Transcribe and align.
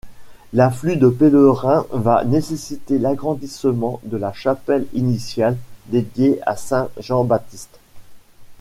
L'afflux 0.53 0.95
de 0.95 1.09
pèlerins 1.09 1.85
va 1.93 2.25
nécessiter 2.25 2.97
l'agrandissement 2.97 3.99
de 4.01 4.17
la 4.17 4.33
chapelle 4.33 4.87
initiale 4.95 5.57
dédiée 5.89 6.39
à 6.43 6.55
Sain-Jean-Baptiste. 6.55 7.79